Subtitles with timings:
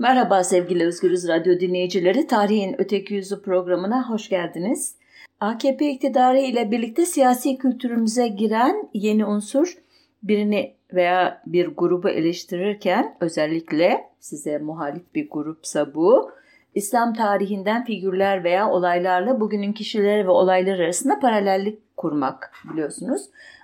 [0.00, 2.26] Merhaba sevgili Özgürüz Radyo dinleyicileri.
[2.26, 4.96] Tarihin Öteki Yüzü programına hoş geldiniz.
[5.40, 9.78] AKP iktidarı ile birlikte siyasi kültürümüze giren yeni unsur
[10.22, 16.30] birini veya bir grubu eleştirirken özellikle size muhalif bir grupsa bu
[16.74, 23.22] İslam tarihinden figürler veya olaylarla bugünün kişileri ve olaylar arasında paralellik kurmak biliyorsunuz.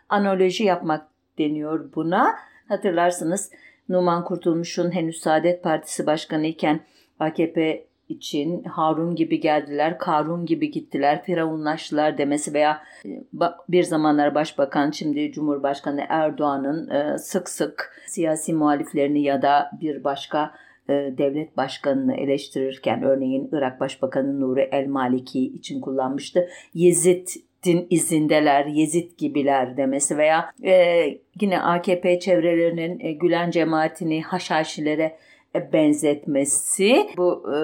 [0.09, 1.07] Analoji yapmak
[1.39, 2.35] deniyor buna.
[2.69, 3.51] Hatırlarsınız
[3.89, 6.80] Numan Kurtulmuş'un henüz Saadet Partisi Başkanı iken
[7.21, 13.23] AKP için Harun gibi geldiler, Karun gibi gittiler, firavunlaştılar demesi veya e,
[13.69, 20.55] bir zamanlar Başbakan şimdi Cumhurbaşkanı Erdoğan'ın e, sık sık siyasi muhaliflerini ya da bir başka
[20.89, 26.48] e, devlet başkanını eleştirirken örneğin Irak Başbakanı Nuri El Maliki için kullanmıştı.
[26.75, 27.28] Yezid
[27.64, 31.05] din izindeler, Yezid gibiler demesi veya e,
[31.41, 35.16] yine AKP çevrelerinin e, Gülen cemaatini Haşhaşilere
[35.55, 37.56] e, benzetmesi bu e,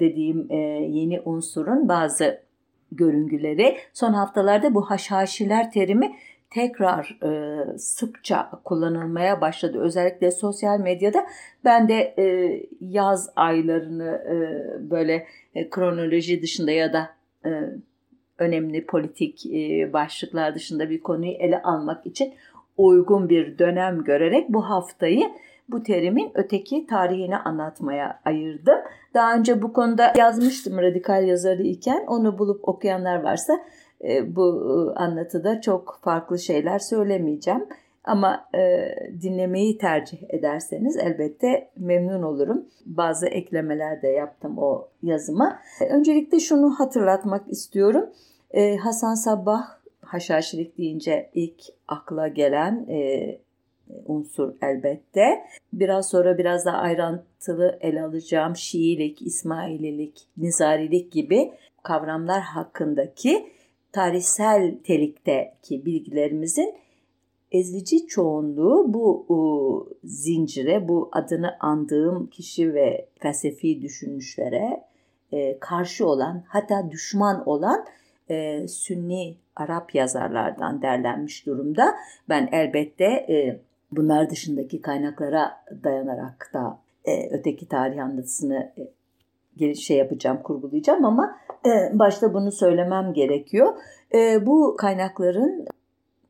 [0.00, 0.56] dediğim e,
[0.88, 2.40] yeni unsurun bazı
[2.92, 6.16] görüngüleri son haftalarda bu haşhaşiler terimi
[6.50, 9.78] tekrar e, sıkça kullanılmaya başladı.
[9.80, 11.26] Özellikle sosyal medyada
[11.64, 14.36] ben de e, yaz aylarını e,
[14.90, 17.10] böyle e, kronoloji dışında ya da
[17.44, 17.50] e,
[18.40, 19.44] önemli politik
[19.92, 22.34] başlıklar dışında bir konuyu ele almak için
[22.76, 25.24] uygun bir dönem görerek bu haftayı
[25.68, 28.78] bu terimin öteki tarihini anlatmaya ayırdım.
[29.14, 33.52] Daha önce bu konuda yazmıştım radikal yazarı iken onu bulup okuyanlar varsa
[34.26, 37.66] bu anlatıda çok farklı şeyler söylemeyeceğim.
[38.04, 42.64] Ama e, dinlemeyi tercih ederseniz elbette memnun olurum.
[42.86, 45.58] Bazı eklemeler de yaptım o yazıma.
[45.90, 48.10] Öncelikle şunu hatırlatmak istiyorum.
[48.50, 53.38] E, Hasan Sabbah haşhaşilik deyince ilk akla gelen e,
[54.06, 55.44] unsur elbette.
[55.72, 63.46] Biraz sonra biraz daha ayrıntılı ele alacağım Şiilik, İsmaililik, Nizarilik gibi kavramlar hakkındaki
[63.92, 66.74] tarihsel telikteki bilgilerimizin
[67.52, 74.84] ezici çoğunluğu bu o, zincire, bu adını andığım kişi ve felsefi düşünüşlere
[75.32, 77.86] e, karşı olan hatta düşman olan
[78.30, 81.94] e, Sünni Arap yazarlardan derlenmiş durumda.
[82.28, 83.60] Ben elbette e,
[83.92, 88.72] bunlar dışındaki kaynaklara dayanarak da e, öteki tarih anlatısını
[89.60, 91.36] e, şey yapacağım, kurgulayacağım ama
[91.66, 93.74] e, başta bunu söylemem gerekiyor.
[94.14, 95.66] E, bu kaynakların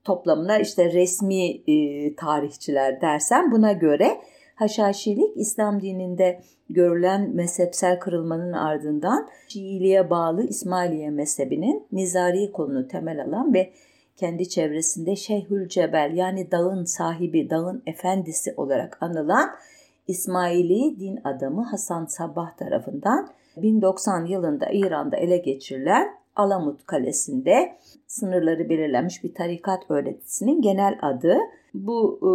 [0.04, 4.20] toplamına işte resmi e, tarihçiler dersem buna göre
[4.60, 6.40] Haşhaşilik İslam dininde
[6.70, 13.72] görülen mezhepsel kırılmanın ardından Şiiliğe bağlı İsmailiye mezhebinin nizari kolunu temel alan ve
[14.16, 19.50] kendi çevresinde Şeyhül Cebel yani dağın sahibi, dağın efendisi olarak anılan
[20.08, 29.24] İsmaili din adamı Hasan Sabah tarafından 1090 yılında İran'da ele geçirilen Alamut Kalesi'nde sınırları belirlenmiş
[29.24, 31.38] bir tarikat öğretisinin genel adı.
[31.74, 32.30] Bu e,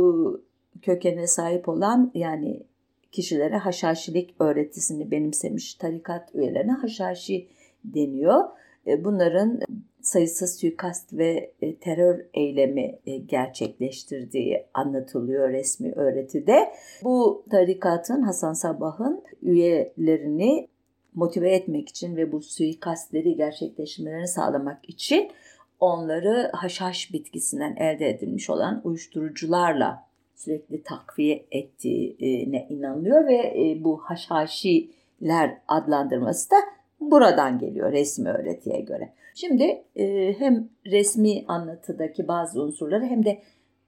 [0.85, 2.63] kökene sahip olan yani
[3.11, 7.47] kişilere haşhaşilik öğretisini benimsemiş tarikat üyelerine haşhaşi
[7.83, 8.43] deniyor.
[8.87, 9.59] E, bunların
[10.01, 16.73] sayısız suikast ve e, terör eylemi e, gerçekleştirdiği anlatılıyor resmi öğretide.
[17.03, 20.67] Bu tarikatın Hasan Sabah'ın üyelerini
[21.13, 25.31] motive etmek için ve bu suikastleri gerçekleştirmelerini sağlamak için
[25.79, 30.04] onları haşhaş bitkisinden elde edilmiş olan uyuşturucularla
[30.35, 36.55] sürekli takviye ettiğine inanılıyor ve e, bu haşhaşiler adlandırması da
[36.99, 39.09] buradan geliyor resmi öğretiye göre.
[39.35, 43.41] Şimdi e, hem resmi anlatıdaki bazı unsurları hem de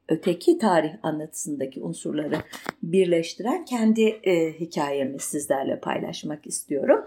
[0.09, 2.35] öteki tarih anlatısındaki unsurları
[2.83, 7.05] birleştiren kendi e, hikayemi sizlerle paylaşmak istiyorum.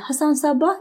[0.00, 0.76] Hasan Sabah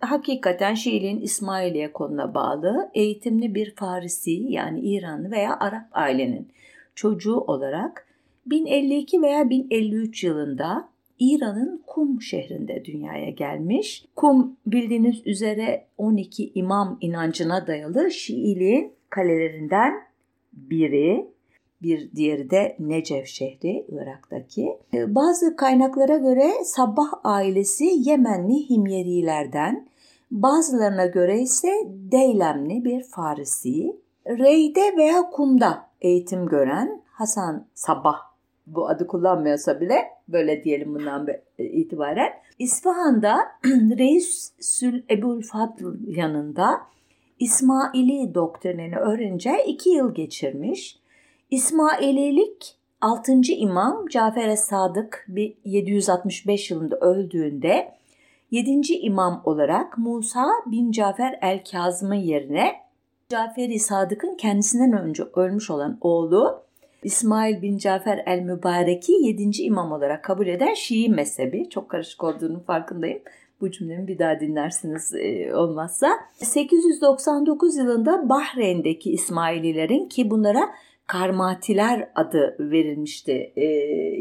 [0.00, 6.48] hakikaten Şiiliğin İsmailiye konuna bağlı eğitimli bir Farisi yani İranlı veya Arap ailenin
[6.94, 8.06] çocuğu olarak
[8.46, 10.88] 1052 veya 1053 yılında
[11.18, 14.04] İran'ın Kum şehrinde dünyaya gelmiş.
[14.16, 19.92] Kum bildiğiniz üzere 12 imam inancına dayalı Şiiliğin kalelerinden
[20.52, 21.32] biri.
[21.82, 24.76] Bir diğeri de Necef şehri Irak'taki.
[24.92, 29.88] Bazı kaynaklara göre Sabah ailesi Yemenli Himyerilerden,
[30.30, 33.96] bazılarına göre ise Deylemli bir Farisi.
[34.26, 38.16] Rey'de veya Kum'da eğitim gören Hasan Sabah
[38.66, 39.96] bu adı kullanmıyorsa bile
[40.28, 41.28] böyle diyelim bundan
[41.58, 42.32] itibaren.
[42.58, 43.38] İsfahan'da
[43.98, 46.80] Reis Sül Ebul Fadl yanında
[47.38, 50.98] İsmaili doktrinini öğrenince iki yıl geçirmiş.
[51.50, 53.32] İsmaililik 6.
[53.56, 55.28] İmam Cafer es-Sadık
[55.64, 57.94] 765 yılında öldüğünde
[58.50, 58.94] 7.
[58.94, 62.81] imam olarak Musa bin Cafer el-Kazım'ın yerine
[63.32, 66.62] Cafer-i Sadık'ın kendisinden önce ölmüş olan oğlu
[67.02, 69.62] İsmail bin Cafer el-Mübarek'i 7.
[69.62, 71.68] imam olarak kabul eden Şii mezhebi.
[71.68, 73.22] Çok karışık olduğunu farkındayım.
[73.60, 76.08] Bu cümlemi bir daha dinlersiniz e, olmazsa.
[76.32, 80.70] 899 yılında Bahreyn'deki İsmaililerin ki bunlara
[81.06, 83.64] Karmatiler adı verilmişti e,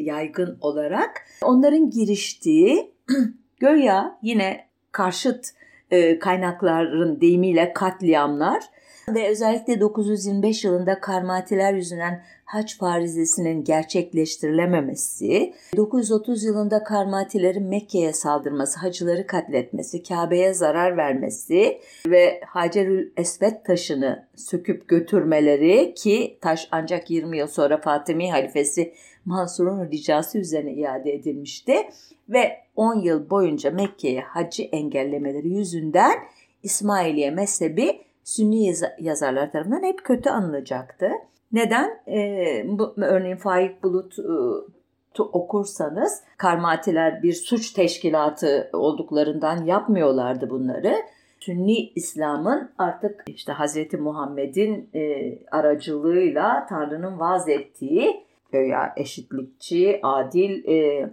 [0.02, 1.26] yaygın olarak.
[1.44, 2.92] Onların giriştiği
[3.60, 5.46] göya yine karşıt
[5.92, 8.64] e, kaynakların deyimiyle katliamlar
[9.10, 19.28] ve özellikle 925 yılında Karmatiler yüzünden haç farizesinin gerçekleştirilememesi, 930 yılında Karmatilerin Mekke'ye saldırması, hacıları
[19.28, 27.48] katletmesi, Kabe'ye zarar vermesi ve Hacerül Esved taşını söküp götürmeleri ki taş ancak 20 yıl
[27.48, 28.94] sonra Fatimi halifesi
[29.26, 31.76] Mansur'un ricası üzerine iade edilmişti
[32.30, 36.20] ve 10 yıl boyunca Mekke'ye hacı engellemeleri yüzünden
[36.64, 41.12] İsmailiye mezhebi Sünni yazarlar tarafından hep kötü anılacaktı.
[41.52, 42.00] Neden?
[42.08, 50.96] Ee, bu, örneğin Faik Bulut e, okursanız Karmatiler bir suç teşkilatı olduklarından yapmıyorlardı bunları.
[51.40, 58.24] Sünni İslam'ın artık işte Hazreti Muhammed'in e, aracılığıyla Tanrı'nın vaz ettiği
[58.54, 61.10] ya eşitlikçi, adil e,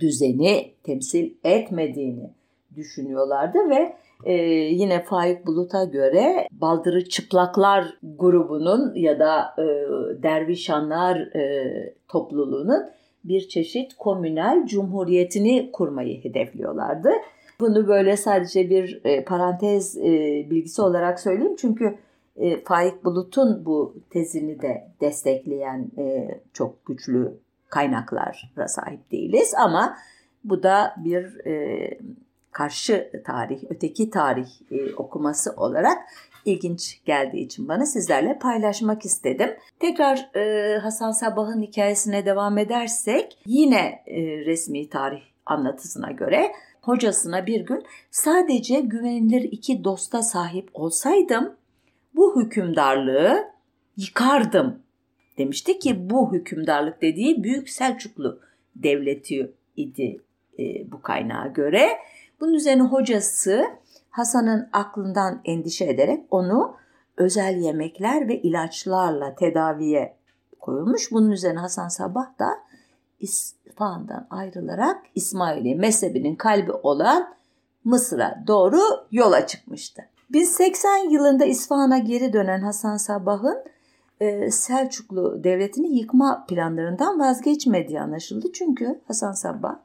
[0.00, 2.30] düzeni temsil etmediğini
[2.76, 4.32] düşünüyorlardı ve ee,
[4.72, 9.64] yine Faik Bulut'a göre Baldırı Çıplaklar grubunun ya da e,
[10.22, 12.90] Dervişanlar e, topluluğunun
[13.24, 17.10] bir çeşit komünel cumhuriyetini kurmayı hedefliyorlardı.
[17.60, 21.94] Bunu böyle sadece bir e, parantez e, bilgisi olarak söyleyeyim çünkü
[22.36, 27.38] e, Faik Bulut'un bu tezini de destekleyen e, çok güçlü
[27.68, 29.96] kaynaklara sahip değiliz ama
[30.44, 31.88] bu da bir e,
[32.52, 35.98] karşı tarih, öteki tarih e, okuması olarak
[36.44, 39.50] ilginç geldiği için bana sizlerle paylaşmak istedim.
[39.80, 46.52] Tekrar e, Hasan Sabah'ın hikayesine devam edersek yine e, resmi tarih anlatısına göre
[46.82, 51.56] hocasına bir gün sadece güvenilir iki dosta sahip olsaydım
[52.14, 53.44] bu hükümdarlığı
[53.96, 54.82] yıkardım
[55.38, 58.40] demişti ki bu hükümdarlık dediği Büyük Selçuklu
[58.76, 60.20] devleti idi
[60.58, 61.88] e, bu kaynağa göre.
[62.42, 63.64] Bunun üzerine hocası
[64.10, 66.76] Hasan'ın aklından endişe ederek onu
[67.16, 70.16] özel yemekler ve ilaçlarla tedaviye
[70.60, 71.12] koyulmuş.
[71.12, 72.48] Bunun üzerine Hasan Sabah da
[73.20, 77.34] İsfahan'dan ayrılarak İsmaili mezhebinin kalbi olan
[77.84, 78.80] Mısır'a doğru
[79.12, 80.02] yola çıkmıştı.
[80.30, 83.64] 1080 yılında İsfahan'a geri dönen Hasan Sabah'ın
[84.20, 88.52] e, Selçuklu devletini yıkma planlarından vazgeçmediği anlaşıldı.
[88.52, 89.76] Çünkü Hasan Sabah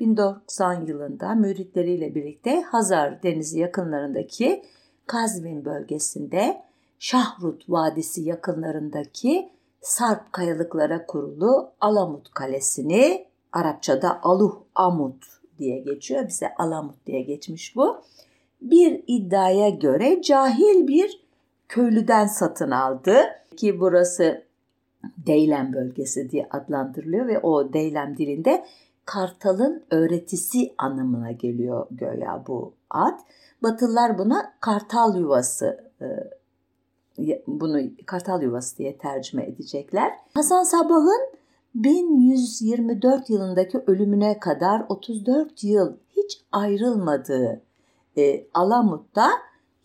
[0.00, 4.62] 1090 yılında müritleriyle birlikte Hazar Denizi yakınlarındaki
[5.06, 6.62] Kazvin bölgesinde
[6.98, 9.48] Şahrut Vadisi yakınlarındaki
[9.80, 15.24] Sarp kayalıklara kurulu Alamut Kalesi'ni Arapçada Aluh Amut
[15.58, 16.28] diye geçiyor.
[16.28, 18.02] Bize Alamut diye geçmiş bu.
[18.62, 21.20] Bir iddiaya göre cahil bir
[21.68, 23.16] köylüden satın aldı
[23.56, 24.42] ki burası
[25.26, 28.64] Deylem bölgesi diye adlandırılıyor ve o Deylem dilinde
[29.10, 33.18] kartalın öğretisi anlamına geliyor göya bu ad.
[33.62, 36.06] Batılılar buna kartal yuvası e,
[37.46, 40.12] bunu kartal yuvası diye tercüme edecekler.
[40.34, 41.20] Hasan Sabah'ın
[41.74, 47.62] 1124 yılındaki ölümüne kadar 34 yıl hiç ayrılmadığı
[48.18, 49.30] e, Alamut'ta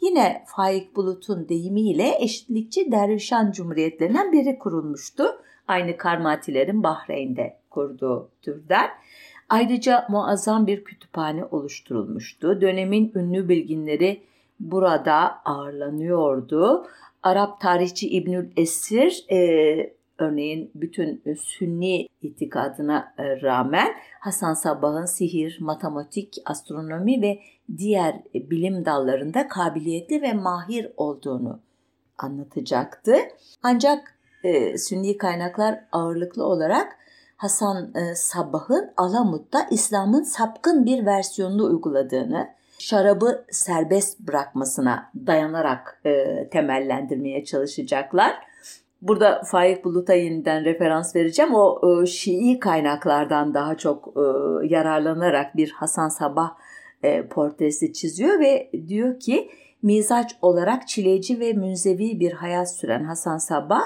[0.02, 5.24] yine Faik Bulut'un deyimiyle eşitlikçi Dervişan Cumhuriyetlerinden biri kurulmuştu.
[5.68, 8.90] Aynı Karmatilerin Bahreyn'de kurduğu türden.
[9.50, 12.62] Ayrıca muazzam bir kütüphane oluşturulmuştu.
[12.62, 14.22] Dönemin ünlü bilginleri
[14.60, 16.86] burada ağırlanıyordu.
[17.24, 23.88] Arap tarihçi İbnül Esir e, örneğin bütün Sünni itikadına e, rağmen
[24.20, 27.40] Hasan Sabbah'ın sihir, matematik, astronomi ve
[27.78, 31.60] diğer bilim dallarında kabiliyetli ve mahir olduğunu
[32.18, 33.16] anlatacaktı.
[33.64, 36.98] Ancak e, Sünni kaynaklar ağırlıklı olarak
[37.36, 42.50] Hasan e, Sabbah'ın Alamut'ta İslam'ın sapkın bir versiyonunu uyguladığını,
[42.80, 48.34] şarabı serbest bırakmasına dayanarak e, temellendirmeye çalışacaklar.
[49.02, 51.56] Burada Faik Bulut'a yeniden referans vereceğim.
[51.56, 54.22] O e, Şii kaynaklardan daha çok e,
[54.68, 56.56] yararlanarak bir Hasan Sabah
[57.04, 59.50] e, portresi çiziyor ve diyor ki
[59.82, 63.82] mizaç olarak çileci ve münzevi bir hayat süren Hasan Sabah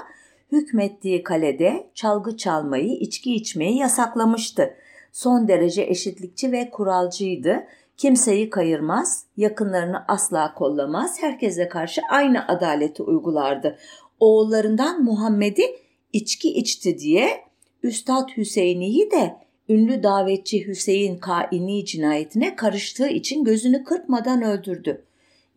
[0.51, 4.73] hükmettiği kalede çalgı çalmayı, içki içmeyi yasaklamıştı.
[5.11, 7.63] Son derece eşitlikçi ve kuralcıydı.
[7.97, 13.77] Kimseyi kayırmaz, yakınlarını asla kollamaz, herkese karşı aynı adaleti uygulardı.
[14.19, 15.63] Oğullarından Muhammed'i
[16.13, 17.29] içki içti diye
[17.83, 19.35] Üstad Hüseyin'i de
[19.69, 25.05] ünlü davetçi Hüseyin Kaini cinayetine karıştığı için gözünü kırpmadan öldürdü.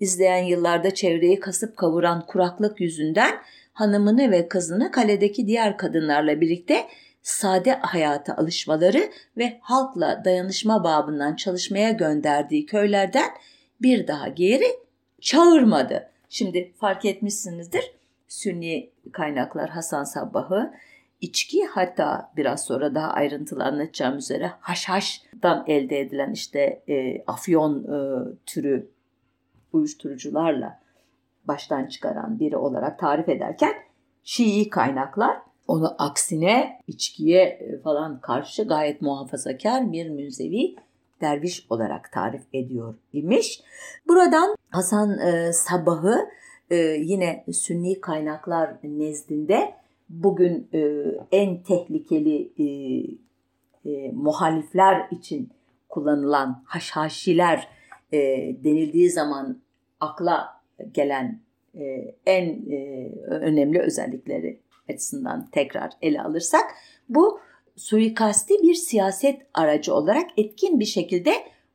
[0.00, 3.34] İzleyen yıllarda çevreyi kasıp kavuran kuraklık yüzünden
[3.72, 6.86] hanımını ve kızını kaledeki diğer kadınlarla birlikte
[7.22, 13.30] sade hayata alışmaları ve halkla dayanışma babından çalışmaya gönderdiği köylerden
[13.82, 14.66] bir daha geri
[15.20, 16.08] çağırmadı.
[16.28, 17.92] Şimdi fark etmişsinizdir.
[18.28, 20.74] Sünni kaynaklar Hasan Sabbah'ı
[21.20, 27.96] içki hatta biraz sonra daha ayrıntılı anlatacağım üzere haşhaştan elde edilen işte e, afyon e,
[28.46, 28.90] türü
[29.72, 30.81] uyuşturucularla
[31.48, 33.72] baştan çıkaran biri olarak tarif ederken
[34.24, 35.36] Şii kaynaklar
[35.68, 40.76] onu aksine içkiye e, falan karşı gayet muhafazakar bir münzevi
[41.20, 43.62] derviş olarak tarif ediyor imiş.
[44.08, 46.28] Buradan Hasan e, Sabah'ı
[46.70, 49.74] e, yine Sünni kaynaklar nezdinde
[50.08, 50.80] bugün e,
[51.32, 52.66] en tehlikeli e,
[53.90, 55.50] e, muhalifler için
[55.88, 57.68] kullanılan haşhaşiler
[58.12, 58.18] e,
[58.64, 59.58] denildiği zaman
[60.00, 60.61] akla
[60.94, 61.40] gelen
[61.74, 64.60] e, en e, önemli özellikleri
[64.90, 66.64] açısından tekrar ele alırsak
[67.08, 67.40] bu
[67.76, 71.32] suikasti bir siyaset aracı olarak etkin bir şekilde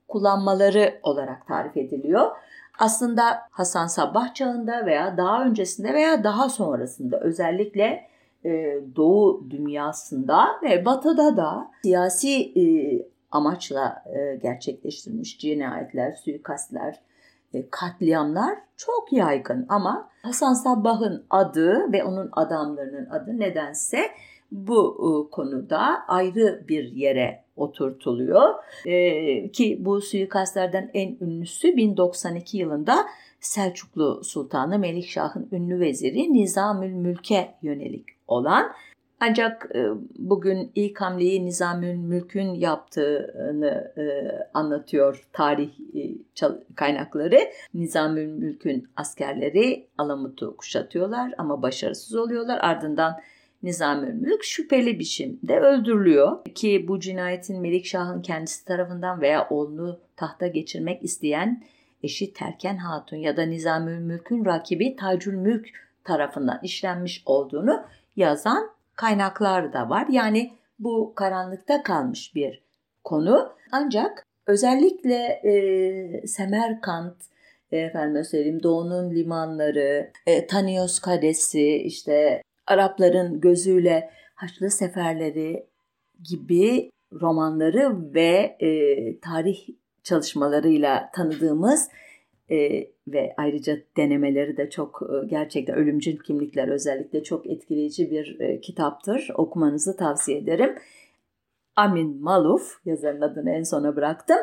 [0.07, 2.31] kullanmaları olarak tarif ediliyor.
[2.79, 8.07] Aslında Hasan Sabbah çağında veya daha öncesinde veya daha sonrasında özellikle
[8.45, 12.53] e, Doğu dünyasında ve Batı'da da siyasi
[13.31, 14.03] amaçla
[14.41, 17.01] gerçekleştirilmiş cinayetler, suikastler,
[17.71, 23.97] katliamlar çok yaygın ama Hasan Sabbah'ın adı ve onun adamlarının adı nedense
[24.51, 28.53] bu e, konuda ayrı bir yere oturtuluyor.
[28.85, 33.05] E, ki bu suikastlerden en ünlüsü 1092 yılında
[33.39, 38.71] Selçuklu Sultanı Melikşah'ın ünlü veziri Nizamül Mülk'e yönelik olan
[39.19, 44.03] ancak e, bugün ilk hamleyi Nizamül Mülk'ün yaptığını e,
[44.53, 46.15] anlatıyor tarih e,
[46.75, 47.39] kaynakları.
[47.73, 52.59] Nizamül Mülk'ün askerleri Alamut'u kuşatıyorlar ama başarısız oluyorlar.
[52.61, 53.19] Ardından
[53.63, 56.45] Nizamül Mülk şüpheli biçimde öldürülüyor.
[56.55, 61.63] Ki bu cinayetin Melikşah'ın kendisi tarafından veya oğlunu tahta geçirmek isteyen
[62.03, 65.69] eşi Terken Hatun ya da Nizamül Mülk'ün rakibi Tacül Mülk
[66.03, 67.83] tarafından işlenmiş olduğunu
[68.15, 70.07] yazan kaynaklar da var.
[70.09, 72.63] Yani bu karanlıkta kalmış bir
[73.03, 73.53] konu.
[73.71, 77.15] Ancak özellikle e, Semerkant,
[77.71, 85.65] e, efendim söyleyeyim Doğu'nun limanları, e, Tanios Kalesi, işte Arapların gözüyle Haçlı Seferleri
[86.29, 88.69] gibi romanları ve e,
[89.19, 89.67] tarih
[90.03, 91.89] çalışmalarıyla tanıdığımız
[92.51, 98.61] e, ve ayrıca denemeleri de çok e, gerçekten ölümcül kimlikler özellikle çok etkileyici bir e,
[98.61, 99.29] kitaptır.
[99.35, 100.75] Okumanızı tavsiye ederim.
[101.75, 104.37] Amin Maluf yazarın adını en sona bıraktım.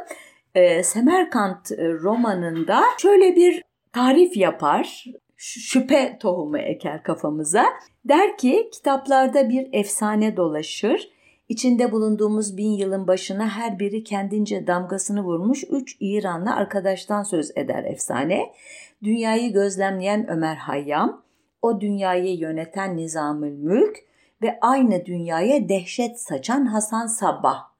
[0.54, 5.04] E, Semerkant romanında şöyle bir tarif yapar.
[5.36, 7.64] Şüphe tohumu eker kafamıza.
[8.04, 11.13] Der ki kitaplarda bir efsane dolaşır
[11.48, 17.84] İçinde bulunduğumuz bin yılın başına her biri kendince damgasını vurmuş üç İranlı arkadaştan söz eder
[17.84, 18.52] efsane.
[19.02, 21.22] Dünyayı gözlemleyen Ömer Hayyam,
[21.62, 23.96] o dünyayı yöneten Nizamül Mülk
[24.42, 27.74] ve aynı dünyaya dehşet saçan Hasan Sabbah.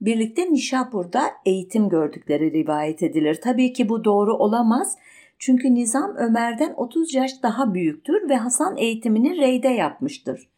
[0.00, 3.40] Birlikte Nişapur'da eğitim gördükleri rivayet edilir.
[3.42, 4.96] Tabii ki bu doğru olamaz.
[5.38, 10.49] Çünkü Nizam Ömer'den 30 yaş daha büyüktür ve Hasan eğitimini Rey'de yapmıştır.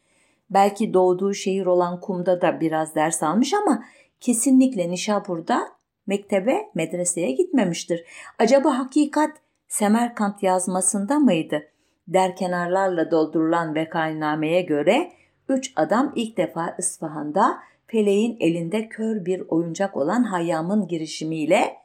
[0.55, 3.85] Belki doğduğu şehir olan Kum'da da biraz ders almış ama
[4.21, 5.69] kesinlikle Nişapur'da
[6.07, 8.05] mektebe, medreseye gitmemiştir.
[8.39, 9.31] Acaba hakikat
[9.69, 11.63] Semerkant yazmasında mıydı?
[12.09, 15.13] Der kenarlarla doldurulan vekainameye göre
[15.49, 21.77] üç adam ilk defa İsfahan'da Feleğin elinde kör bir oyuncak olan Hayyam'ın girişimiyle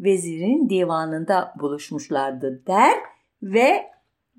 [0.00, 2.94] vezirin divanında buluşmuşlardı der
[3.42, 3.90] ve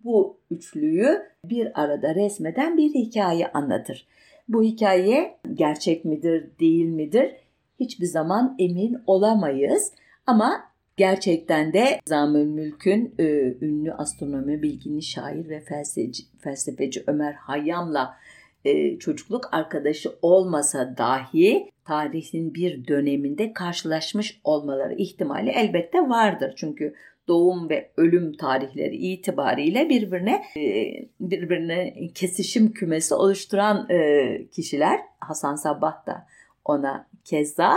[0.03, 4.07] bu üçlüyü bir arada resmeden bir hikaye anlatır.
[4.47, 7.31] Bu hikaye gerçek midir, değil midir?
[7.79, 9.93] Hiçbir zaman emin olamayız
[10.27, 10.63] ama
[10.97, 13.23] gerçekten de Zamül Mülk'ün e,
[13.61, 18.17] ünlü astronomi, bilgini şair ve felsefeci, felsefeci Ömer Hayyam'la
[18.65, 26.53] e, çocukluk arkadaşı olmasa dahi tarihin bir döneminde karşılaşmış olmaları ihtimali elbette vardır.
[26.57, 26.95] Çünkü
[27.27, 36.05] doğum ve ölüm tarihleri itibariyle birbirine e, birbirine kesişim kümesi oluşturan e, kişiler Hasan Sabbah
[36.07, 36.27] da
[36.65, 37.75] ona keza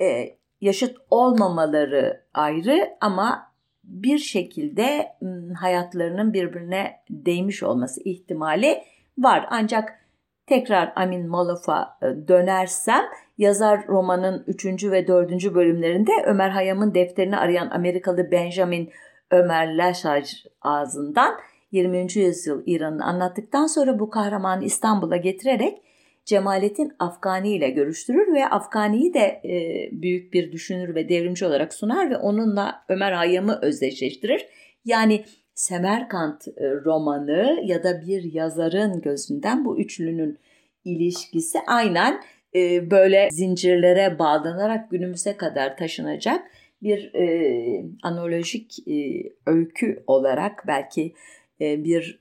[0.00, 3.52] e, yaşıt olmamaları ayrı ama
[3.84, 5.12] bir şekilde
[5.60, 8.82] hayatlarının birbirine değmiş olması ihtimali
[9.18, 9.46] var.
[9.50, 10.05] Ancak
[10.46, 11.98] tekrar Amin Malof'a
[12.28, 13.04] dönersem
[13.38, 14.84] yazar romanın 3.
[14.84, 15.54] ve 4.
[15.54, 18.90] bölümlerinde Ömer Hayam'ın defterini arayan Amerikalı Benjamin
[19.30, 21.34] Ömer Laşaj ağzından
[21.72, 22.06] 20.
[22.14, 25.82] yüzyıl İran'ı anlattıktan sonra bu kahramanı İstanbul'a getirerek
[26.24, 32.10] Cemalettin Afgani ile görüştürür ve Afgani'yi de e, büyük bir düşünür ve devrimci olarak sunar
[32.10, 34.46] ve onunla Ömer Hayyam'ı özdeşleştirir.
[34.84, 35.24] Yani
[35.56, 40.38] Semerkant e, romanı ya da bir yazarın gözünden bu üçlünün
[40.84, 42.20] ilişkisi aynen
[42.54, 46.50] e, böyle zincirlere bağlanarak günümüze kadar taşınacak
[46.82, 51.14] bir e, analojik e, öykü olarak belki
[51.60, 52.20] e, bir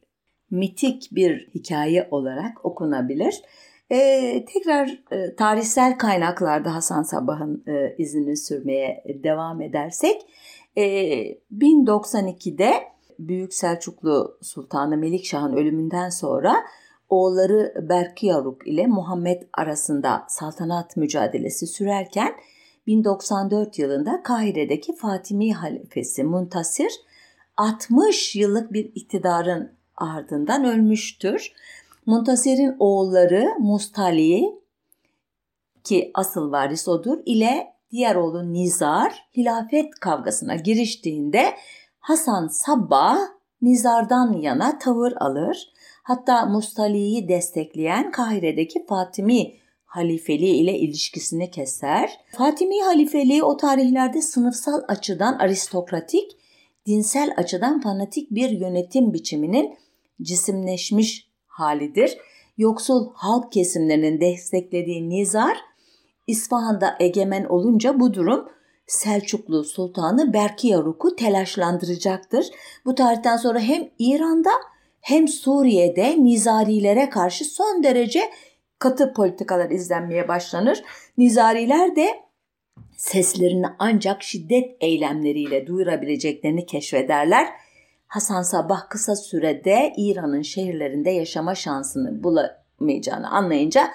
[0.51, 3.41] mitik bir hikaye olarak okunabilir.
[3.91, 10.21] E, tekrar e, tarihsel kaynaklarda Hasan Sabah'ın e, izini sürmeye devam edersek
[10.75, 10.83] e,
[11.51, 16.55] 1092'de Büyük Selçuklu Sultanı Melikşah'ın ölümünden sonra
[17.09, 22.35] oğulları Berkiyaruk ile Muhammed arasında saltanat mücadelesi sürerken
[22.87, 26.91] 1094 yılında Kahire'deki Fatimi halifesi Muntasir
[27.57, 31.53] 60 yıllık bir iktidarın ardından ölmüştür.
[32.05, 34.43] Muntasir'in oğulları Mustali
[35.83, 41.55] ki asıl varis odur ile diğer oğlu Nizar hilafet kavgasına giriştiğinde
[42.05, 43.17] Hasan Sabbah
[43.61, 45.73] Nizar'dan yana tavır alır.
[46.03, 49.53] Hatta Mustali'yi destekleyen Kahire'deki Fatimi
[49.85, 52.19] halifeliği ile ilişkisini keser.
[52.37, 56.31] Fatimi halifeliği o tarihlerde sınıfsal açıdan aristokratik,
[56.85, 59.77] dinsel açıdan fanatik bir yönetim biçiminin
[60.21, 62.17] cisimleşmiş halidir.
[62.57, 65.57] Yoksul halk kesimlerinin desteklediği Nizar,
[66.27, 68.54] İsfahan'da egemen olunca bu durum
[68.87, 72.47] Selçuklu Sultanı Berkiyaruk'u telaşlandıracaktır.
[72.85, 74.51] Bu tarihten sonra hem İran'da
[75.01, 78.31] hem Suriye'de Nizarilere karşı son derece
[78.79, 80.83] katı politikalar izlenmeye başlanır.
[81.17, 82.07] Nizariler de
[82.97, 87.47] seslerini ancak şiddet eylemleriyle duyurabileceklerini keşfederler.
[88.07, 93.91] Hasan Sabah kısa sürede İran'ın şehirlerinde yaşama şansını bulamayacağını anlayınca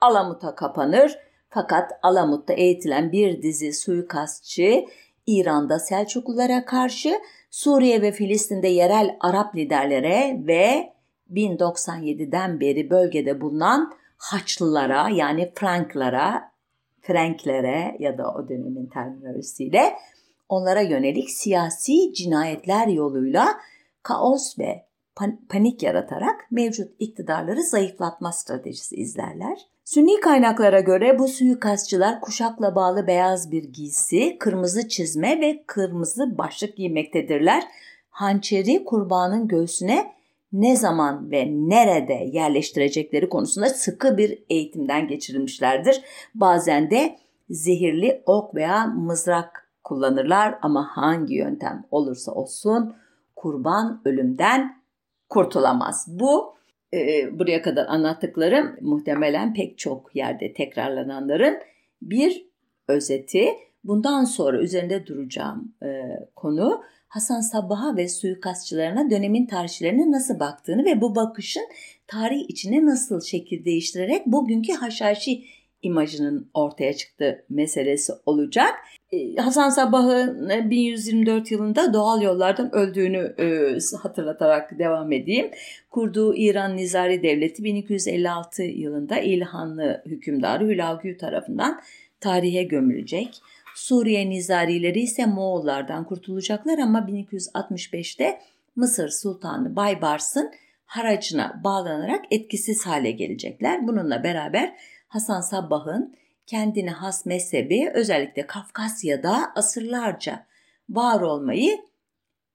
[0.00, 1.18] Alamut'a kapanır.
[1.50, 4.84] Fakat Alamut'ta eğitilen bir dizi suikastçı
[5.26, 10.92] İran'da Selçuklulara karşı Suriye ve Filistin'de yerel Arap liderlere ve
[11.30, 16.52] 1097'den beri bölgede bulunan Haçlılara yani Franklara,
[17.00, 19.92] Franklere ya da o dönemin terminolojisiyle
[20.48, 23.48] onlara yönelik siyasi cinayetler yoluyla
[24.02, 24.86] kaos ve
[25.48, 29.58] panik yaratarak mevcut iktidarları zayıflatma stratejisi izlerler.
[29.94, 36.76] Sünni kaynaklara göre bu suikastçılar kuşakla bağlı beyaz bir giysi, kırmızı çizme ve kırmızı başlık
[36.76, 37.64] giymektedirler.
[38.10, 40.12] Hançeri kurbanın göğsüne
[40.52, 46.02] ne zaman ve nerede yerleştirecekleri konusunda sıkı bir eğitimden geçirilmişlerdir.
[46.34, 47.16] Bazen de
[47.50, 52.94] zehirli ok veya mızrak kullanırlar ama hangi yöntem olursa olsun
[53.36, 54.82] kurban ölümden
[55.28, 56.06] kurtulamaz.
[56.08, 56.59] Bu
[56.94, 61.58] e, buraya kadar anlattıklarım muhtemelen pek çok yerde tekrarlananların
[62.02, 62.46] bir
[62.88, 63.48] özeti.
[63.84, 65.88] Bundan sonra üzerinde duracağım e,
[66.36, 71.62] konu Hasan Sabbah'a ve suikastçılarına dönemin tarihçilerine nasıl baktığını ve bu bakışın
[72.06, 75.44] tarih içine nasıl şekil değiştirerek bugünkü haşhaşi
[75.82, 78.74] imajının ortaya çıktığı meselesi olacak.
[79.12, 85.50] Ee, Hasan Sabbah'ın 1124 yılında doğal yollardan öldüğünü e, hatırlatarak devam edeyim.
[85.90, 91.80] Kurduğu İran Nizari Devleti 1256 yılında İlhanlı hükümdarı Hülagü tarafından
[92.20, 93.42] tarihe gömülecek.
[93.76, 98.40] Suriye Nizarileri ise Moğollardan kurtulacaklar ama 1265'te
[98.76, 100.50] Mısır Sultanı Baybars'ın
[100.86, 103.86] haracına bağlanarak etkisiz hale gelecekler.
[103.88, 104.76] Bununla beraber
[105.10, 106.14] Hasan Sabbah'ın
[106.46, 110.46] kendine has mezhebi özellikle Kafkasya'da asırlarca
[110.88, 111.78] var olmayı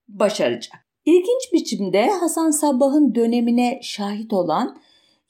[0.07, 0.75] başaracak.
[1.05, 4.81] İlginç biçimde Hasan Sabbah'ın dönemine şahit olan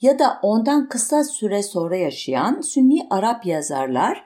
[0.01, 4.23] ya da ondan kısa süre sonra yaşayan Sünni Arap yazarlar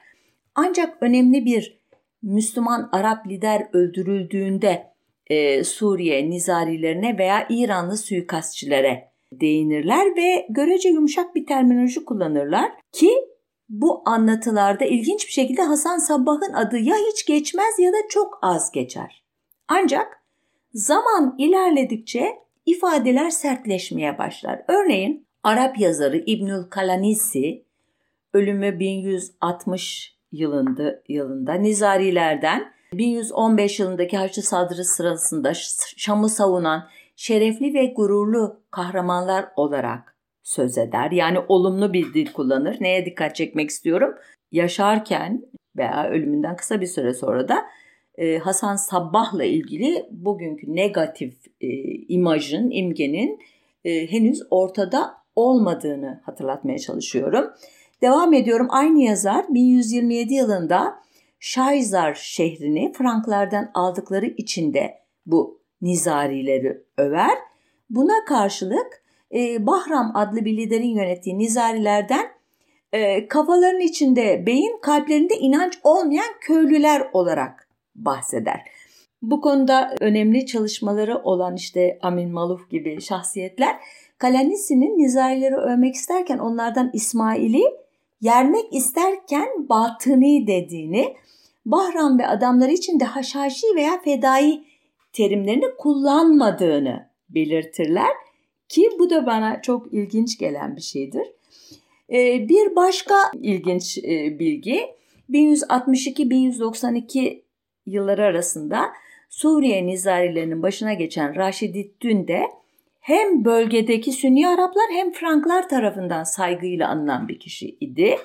[0.55, 1.79] ancak önemli bir
[2.21, 4.93] Müslüman Arap lider öldürüldüğünde
[5.27, 13.12] e, Suriye nizarilerine veya İranlı suikastçilere değinirler ve görece yumuşak bir terminoloji kullanırlar ki
[13.70, 18.72] bu anlatılarda ilginç bir şekilde Hasan Sabbah'ın adı ya hiç geçmez ya da çok az
[18.72, 19.24] geçer.
[19.68, 20.24] Ancak
[20.74, 24.62] zaman ilerledikçe ifadeler sertleşmeye başlar.
[24.68, 27.63] Örneğin Arap yazarı İbnül Kalanisi
[28.34, 35.54] ölümü 1160 yılında, yılında Nizarilerden 1115 yılındaki Haçlı Sadrı sırasında
[35.98, 36.88] Şam'ı savunan
[37.19, 41.12] şerefli ve gururlu kahramanlar olarak söz eder.
[41.12, 42.77] Yani olumlu bir dil kullanır.
[42.79, 44.15] Neye dikkat çekmek istiyorum?
[44.51, 45.45] Yaşarken
[45.77, 47.65] veya ölümünden kısa bir süre sonra da
[48.17, 51.67] e, Hasan Sabbah'la ilgili bugünkü negatif e,
[52.08, 53.39] imajın, imgenin
[53.86, 57.45] e, henüz ortada olmadığını hatırlatmaya çalışıyorum.
[58.01, 58.67] Devam ediyorum.
[58.69, 60.99] Aynı yazar 1127 yılında
[61.39, 67.38] Şahizar şehrini Franklardan aldıkları içinde bu nizarileri över.
[67.89, 72.26] Buna karşılık e, Bahram adlı bir liderin yönettiği nizarilerden
[72.94, 78.62] e, kafaların içinde beyin, kalplerinde inanç olmayan köylüler olarak bahseder.
[79.22, 83.76] Bu konuda önemli çalışmaları olan işte Amin Maluf gibi şahsiyetler
[84.18, 87.63] Kalanisi'nin nizarileri övmek isterken onlardan İsmail'i
[88.22, 91.15] yermek isterken batıni dediğini,
[91.65, 94.63] Bahram ve adamları için de haşhaşi veya fedai
[95.19, 98.12] terimlerini kullanmadığını belirtirler
[98.69, 101.27] ki bu da bana çok ilginç gelen bir şeydir.
[102.10, 104.86] Ee, bir başka ilginç e, bilgi
[105.29, 107.41] 1162-1192
[107.86, 108.86] yılları arasında
[109.29, 112.43] Suriye nizarilerinin başına geçen Raşididdin de
[112.99, 118.17] hem bölgedeki Sünni Araplar hem Franklar tarafından saygıyla anılan bir kişi idi.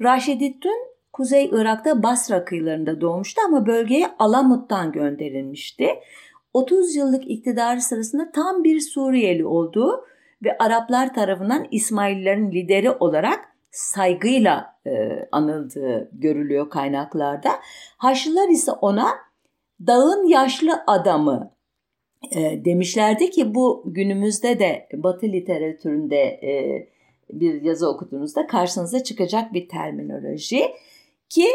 [0.00, 5.88] Raşididdin Kuzey Irak'ta Basra kıyılarında doğmuştu ama bölgeye Alamut'tan gönderilmişti.
[6.54, 10.04] 30 yıllık iktidarı sırasında tam bir Suriyeli olduğu
[10.44, 14.90] ve Araplar tarafından İsmaililerin lideri olarak saygıyla e,
[15.32, 17.50] anıldığı görülüyor kaynaklarda.
[17.96, 19.08] Haçlılar ise ona
[19.86, 21.50] dağın yaşlı adamı
[22.36, 26.88] e, demişlerdi ki bu günümüzde de Batı literatüründe e,
[27.30, 30.70] bir yazı okuduğunuzda karşınıza çıkacak bir terminoloji
[31.34, 31.46] ki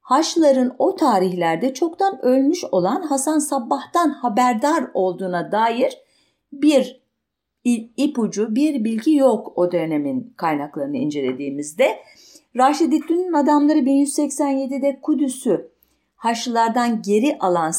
[0.00, 5.98] Haçlıların o tarihlerde çoktan ölmüş olan Hasan Sabbah'tan haberdar olduğuna dair
[6.52, 7.00] bir
[7.96, 11.98] ipucu, bir bilgi yok o dönemin kaynaklarını incelediğimizde.
[12.56, 15.70] Raşididdin'in adamları 1187'de Kudüs'ü
[16.16, 17.70] Haçlılardan geri alan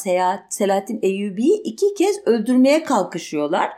[0.50, 3.72] Selahattin Eyyubi'yi iki kez öldürmeye kalkışıyorlar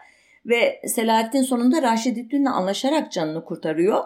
[0.45, 4.03] ve Selahattin sonunda Raşididdin'le anlaşarak canını kurtarıyor.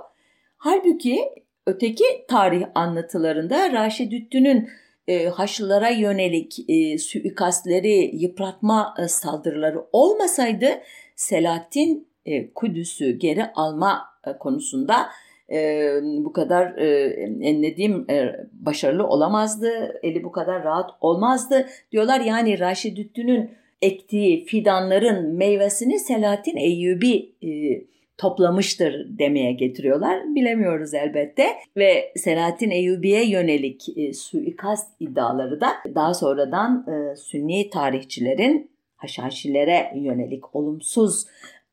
[0.58, 4.70] Halbuki öteki tarih anlatılarında Raşididdin'in
[5.08, 10.68] e, Haçlılara yönelik e, suikastleri, yıpratma e, saldırıları olmasaydı
[11.16, 15.10] Selahattin e, Kudüs'ü geri alma e, konusunda
[15.52, 22.20] e, bu kadar e, diyeyim e, başarılı olamazdı, eli bu kadar rahat olmazdı diyorlar.
[22.20, 23.52] Yani Raşidüddin'in
[23.82, 27.50] ektiği fidanların meyvesini Selahattin Eyyubi e,
[28.18, 30.36] toplamıştır demeye getiriyorlar.
[30.36, 31.48] Bilemiyoruz elbette.
[31.78, 40.56] Ve Selahattin Eyyubi'ye yönelik e, suikast iddiaları da daha sonradan e, Sünni tarihçilerin Haşhaşilere yönelik
[40.56, 41.26] olumsuz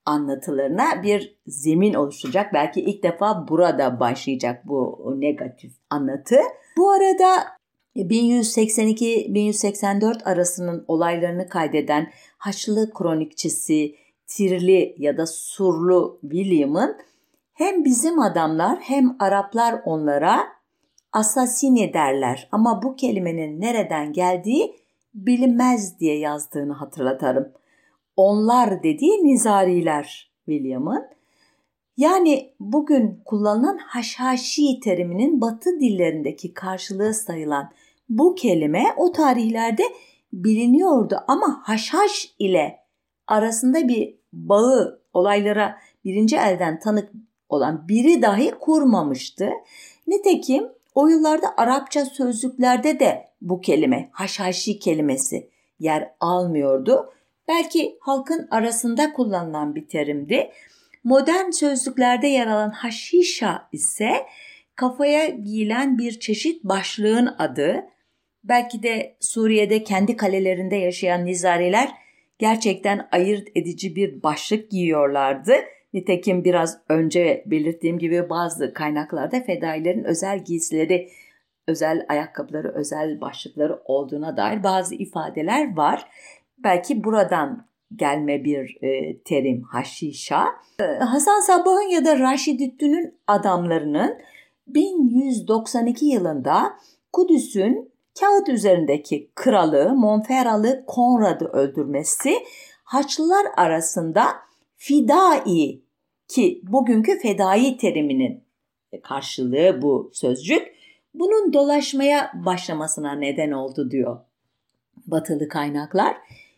[0.07, 2.55] anlatılarına bir zemin oluşturacak.
[2.55, 6.37] Belki ilk defa burada başlayacak bu negatif anlatı.
[6.77, 7.27] Bu arada
[7.97, 13.95] 1182-1184 arasının olaylarını kaydeden Haçlı kronikçisi
[14.27, 16.97] Tirli ya da Surlu William'ın
[17.53, 20.47] hem bizim adamlar hem Araplar onlara
[21.13, 22.49] asasini derler.
[22.53, 24.77] Ama bu kelimenin nereden geldiği
[25.15, 27.53] bilinmez diye yazdığını hatırlatırım
[28.17, 31.05] onlar dediği nizariler William'ın.
[31.97, 37.71] Yani bugün kullanılan haşhaşi teriminin batı dillerindeki karşılığı sayılan
[38.09, 39.83] bu kelime o tarihlerde
[40.33, 41.17] biliniyordu.
[41.29, 42.84] Ama haşhaş ile
[43.27, 47.13] arasında bir bağı olaylara birinci elden tanık
[47.49, 49.51] olan biri dahi kurmamıştı.
[50.07, 57.11] Nitekim o yıllarda Arapça sözlüklerde de bu kelime haşhaşi kelimesi yer almıyordu
[57.49, 60.51] belki halkın arasında kullanılan bir terimdi.
[61.05, 64.27] Modern sözlüklerde yer alan haşişa ise
[64.77, 67.85] kafaya giyilen bir çeşit başlığın adı.
[68.45, 71.93] Belki de Suriye'de kendi kalelerinde yaşayan nizariler
[72.39, 75.53] gerçekten ayırt edici bir başlık giyiyorlardı.
[75.93, 81.09] Nitekim biraz önce belirttiğim gibi bazı kaynaklarda fedailerin özel giysileri,
[81.69, 86.09] özel ayakkabıları, özel başlıkları olduğuna dair bazı ifadeler var.
[86.59, 87.67] Belki buradan
[87.97, 90.47] gelme bir e, terim haşişa.
[90.81, 94.19] E, Hasan Sabbah'ın ya da Raşidüddin'in adamlarının
[94.67, 96.75] 1192 yılında
[97.13, 102.35] Kudüs'ün kağıt üzerindeki kralı Monferalı Konrad'ı öldürmesi
[102.85, 104.25] Haçlılar arasında
[104.77, 105.83] fidai
[106.29, 108.45] ki bugünkü fedai teriminin
[109.03, 110.75] karşılığı bu sözcük
[111.15, 114.21] bunun dolaşmaya başlamasına neden oldu diyor
[115.07, 116.17] batılı kaynaklar.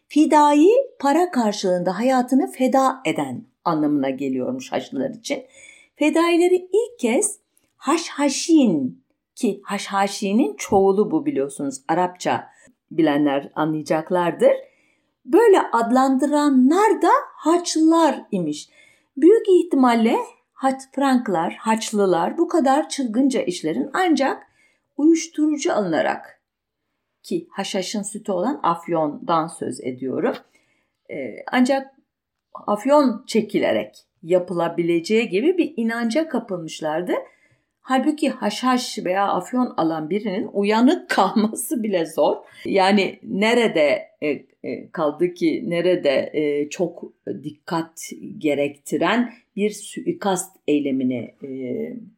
[0.09, 5.45] Fidai para karşılığında hayatını feda eden anlamına geliyormuş Haçlılar için.
[5.97, 7.39] Fedaileri ilk kez
[7.77, 9.03] haşhaşin
[9.37, 12.49] ki haşhaşinin çoğulu bu biliyorsunuz Arapça
[12.91, 14.53] bilenler anlayacaklardır.
[15.25, 18.69] Böyle adlandıranlar da Haçlılar imiş.
[19.17, 20.17] Büyük ihtimalle
[20.53, 24.43] Hat Franklar, Haçlılar bu kadar çılgınca işlerin ancak
[24.97, 26.43] uyuşturucu alınarak
[27.23, 30.37] ki haşhaşın sütü olan afyondan söz ediyorum.
[31.11, 31.95] Ee, ancak
[32.67, 37.13] afyon çekilerek yapılabileceği gibi bir inanca kapılmışlardı.
[37.89, 42.37] Halbuki haşhaş veya afyon alan birinin uyanık kalması bile zor.
[42.65, 44.29] Yani nerede e,
[44.65, 47.03] e, kaldı ki nerede e, çok
[47.43, 48.01] dikkat
[48.39, 51.35] gerektiren bir suikast eylemini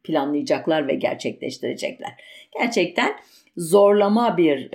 [0.03, 2.11] planlayacaklar ve gerçekleştirecekler.
[2.59, 3.15] Gerçekten
[3.57, 4.69] zorlama bir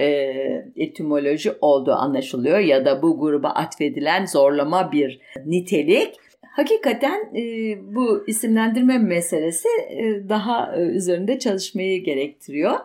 [0.77, 6.15] etimoloji olduğu anlaşılıyor ya da bu gruba atfedilen zorlama bir nitelik
[6.57, 7.43] hakikaten e,
[7.95, 12.81] bu isimlendirme meselesi e, daha e, üzerinde çalışmayı gerektiriyor.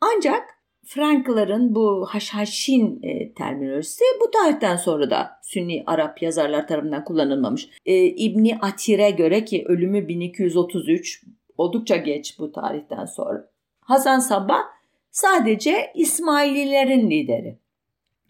[0.00, 0.42] Ancak
[0.84, 7.68] Frankların bu haşhaşin e, terminolojisi bu tarihten sonra da Sünni Arap yazarlar tarafından kullanılmamış.
[7.86, 11.24] E, İbni Atir'e göre ki ölümü 1233
[11.58, 13.50] oldukça geç bu tarihten sonra.
[13.80, 14.62] Hasan Sabbah
[15.10, 17.58] sadece İsmaililerin lideri.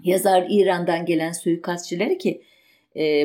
[0.02, 2.42] Yazar İran'dan gelen suikastçileri ki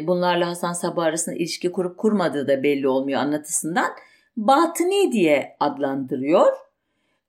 [0.08, 3.92] bunlarla Hasan Sabah arasında ilişki kurup kurmadığı da belli olmuyor anlatısından.
[4.38, 6.54] Batıni diye adlandırıyor.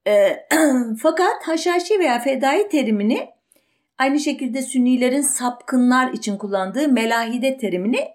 [1.02, 3.28] Fakat haşhaşi veya fedai terimini
[3.98, 8.08] aynı şekilde Sünnilerin sapkınlar için kullandığı melahide terimini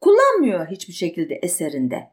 [0.00, 2.10] kullanmıyor hiçbir şekilde eserinde.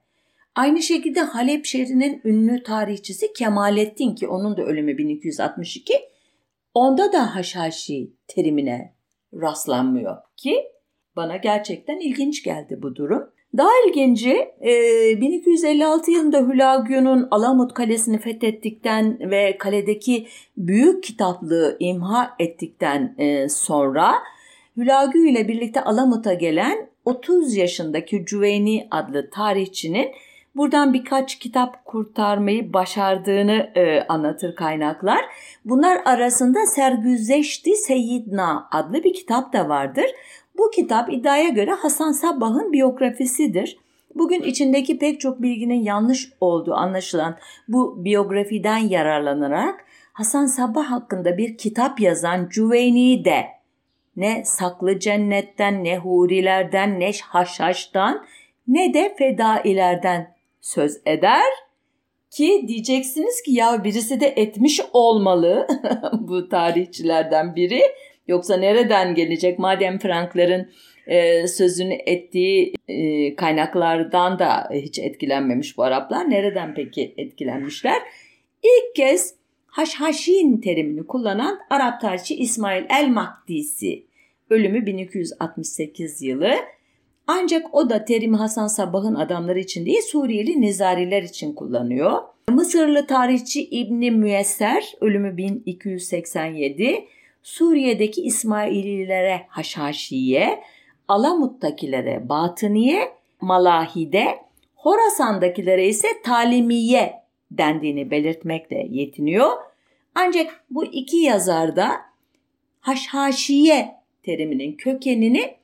[0.55, 5.93] Aynı şekilde Halep şehrinin ünlü tarihçisi Kemalettin ki onun da ölümü 1262
[6.73, 8.95] onda da haşhaşi terimine
[9.33, 10.72] rastlanmıyor ki
[11.15, 13.29] bana gerçekten ilginç geldi bu durum.
[13.57, 23.15] Daha ilginci 1256 e, yılında Hülagü'nün Alamut Kalesi'ni fethettikten ve kaledeki büyük kitaplığı imha ettikten
[23.17, 24.13] e, sonra
[24.77, 30.11] Hülagü ile birlikte Alamut'a gelen 30 yaşındaki Cüveyni adlı tarihçinin
[30.55, 35.25] buradan birkaç kitap kurtarmayı başardığını e, anlatır kaynaklar.
[35.65, 40.05] Bunlar arasında Sergüzeşti Seyyidna adlı bir kitap da vardır.
[40.57, 43.77] Bu kitap iddiaya göre Hasan Sabbah'ın biyografisidir.
[44.15, 47.37] Bugün içindeki pek çok bilginin yanlış olduğu anlaşılan
[47.67, 53.45] bu biyografiden yararlanarak Hasan Sabbah hakkında bir kitap yazan Cüveyni de
[54.15, 58.25] ne saklı cennetten ne hurilerden ne haşhaştan
[58.67, 61.49] ne de fedailerden söz eder
[62.31, 65.67] ki diyeceksiniz ki ya birisi de etmiş olmalı
[66.19, 67.81] bu tarihçilerden biri
[68.27, 69.59] Yoksa nereden gelecek?
[69.59, 70.67] Madem Frankların
[71.07, 76.29] e, sözünü ettiği e, kaynaklardan da hiç etkilenmemiş bu Araplar.
[76.29, 78.01] Nereden peki etkilenmişler?
[78.63, 79.35] İlk kez
[79.67, 84.03] haşhaşin terimini kullanan Arap tarihçi İsmail el-Makdisi
[84.49, 86.53] ölümü 1268 yılı.
[87.27, 92.21] Ancak o da terimi Hasan Sabah'ın adamları için değil Suriyeli nizariler için kullanıyor.
[92.49, 97.05] Mısırlı tarihçi İbni Müyesser ölümü 1287
[97.43, 100.63] Suriye'deki İsmaililere Haşhaşiye,
[101.07, 104.39] Alamut'takilere Batıniye, Malahide,
[104.75, 107.13] Horasan'dakilere ise Talimiye
[107.51, 109.51] dendiğini belirtmekle yetiniyor.
[110.15, 111.91] Ancak bu iki yazar da
[112.79, 115.55] Haşhaşiye teriminin kökenini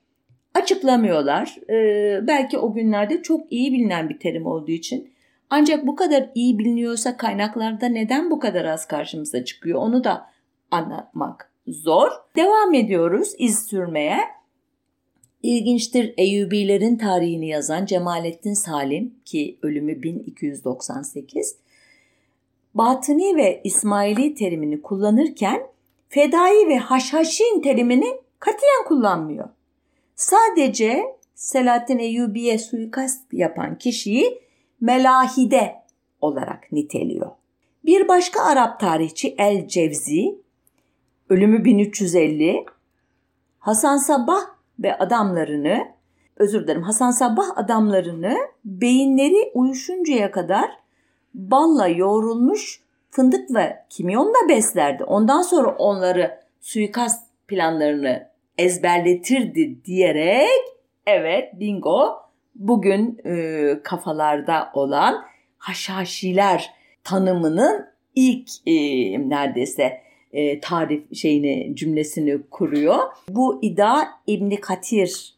[0.54, 1.56] açıklamıyorlar.
[1.70, 5.13] Ee, belki o günlerde çok iyi bilinen bir terim olduğu için.
[5.50, 10.30] Ancak bu kadar iyi biliniyorsa kaynaklarda neden bu kadar az karşımıza çıkıyor onu da
[10.72, 12.10] anlatmak zor.
[12.36, 14.17] Devam ediyoruz iz sürmeye.
[15.43, 21.55] İlginçtir Eyyubilerin tarihini yazan Cemalettin Salim ki ölümü 1298
[22.73, 25.62] Batıni ve İsmaili terimini kullanırken
[26.10, 29.49] fedai ve haşhaşin terimini katiyen kullanmıyor.
[30.15, 31.03] Sadece
[31.36, 34.41] Selahattin Eyyubi'ye suikast yapan kişiyi
[34.82, 35.75] melahide
[36.21, 37.32] olarak niteliyor.
[37.86, 40.36] Bir başka Arap tarihçi El Cevzi
[41.30, 42.65] ölümü 1350
[43.60, 44.42] Hasan Sabbah
[44.80, 45.88] ve adamlarını
[46.38, 50.72] özür dilerim Hasan Sabbah adamlarını beyinleri uyuşuncaya kadar
[51.34, 55.04] balla yoğrulmuş fındık ve kimyonla beslerdi.
[55.04, 60.62] Ondan sonra onları suikast planlarını ezberletirdi diyerek
[61.08, 62.15] evet bingo
[62.56, 65.26] bugün e, kafalarda olan
[65.58, 68.74] haşhaşiler tanımının ilk e,
[69.30, 73.00] neredeyse e, tarif şeyini cümlesini kuruyor.
[73.30, 75.36] Bu iddia İbni Katir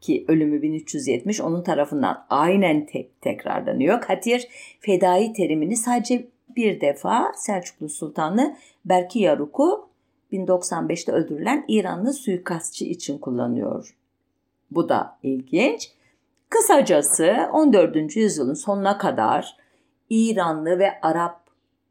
[0.00, 4.00] ki ölümü 1370 onun tarafından aynen te- tekrarlanıyor.
[4.00, 4.48] Katir
[4.80, 6.26] fedai terimini sadece
[6.56, 9.88] bir defa Selçuklu Sultanı Berki Yaruk'u
[10.32, 13.96] 1095'te öldürülen İranlı suikastçı için kullanıyor.
[14.70, 15.90] Bu da ilginç.
[16.48, 18.16] Kısacası 14.
[18.16, 19.56] yüzyılın sonuna kadar
[20.10, 21.42] İranlı ve Arap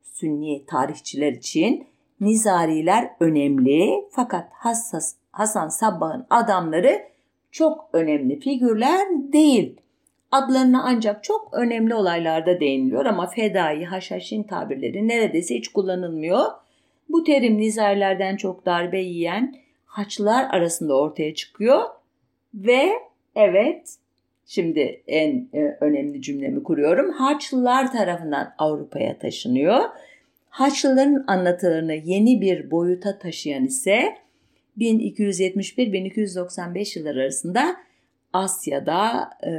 [0.04, 1.88] Sünni tarihçiler için
[2.22, 7.02] Nizariler önemli fakat hassas Hasan Sabbah'ın adamları
[7.52, 9.82] çok önemli figürler değil.
[10.32, 16.46] Adlarına ancak çok önemli olaylarda değiniliyor ama fedai, haşhaşin tabirleri neredeyse hiç kullanılmıyor.
[17.10, 19.56] Bu terim nizarlerden çok darbe yiyen
[19.86, 21.82] haçlar arasında ortaya çıkıyor
[22.54, 22.92] ve
[23.36, 23.96] evet
[24.46, 27.12] şimdi en e, önemli cümlemi kuruyorum.
[27.12, 29.80] Haçlılar tarafından Avrupa'ya taşınıyor.
[30.52, 34.18] Haçlıların anlatılarını yeni bir boyuta taşıyan ise
[34.78, 37.76] 1271-1295 yılları arasında
[38.34, 39.52] Asya'da e,